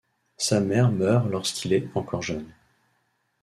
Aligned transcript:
Sa 0.37 0.61
mère 0.61 0.91
meurt 0.91 1.29
lorsqu'il 1.29 1.73
est 1.73 1.87
encore 1.93 2.23
jeune. 2.23 2.51